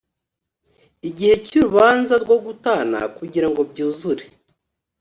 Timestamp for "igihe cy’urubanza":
1.09-2.13